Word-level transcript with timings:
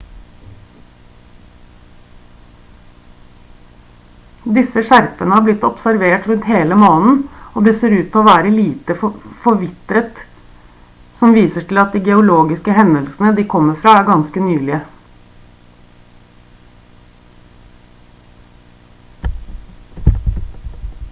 disse 4.55 4.83
skjerpene 4.87 5.35
har 5.37 5.43
blitt 5.47 5.65
observert 5.69 6.25
rundt 6.31 6.47
hele 6.53 6.79
månen 6.85 7.19
og 7.51 7.67
de 7.67 7.73
ser 7.81 7.93
ut 7.97 8.09
til 8.15 8.23
å 8.23 8.25
være 8.29 8.53
lite 8.57 8.95
forvitret 9.45 10.23
noe 10.25 11.13
som 11.21 11.35
viser 11.37 11.69
til 11.73 11.83
at 11.83 11.93
de 11.99 12.03
geologiske 12.09 12.79
hendelsene 12.81 13.35
de 13.41 13.45
kommer 13.55 13.79
fra 13.85 13.93
er 14.01 14.09
ganske 14.11 14.49
nylige 14.49 14.83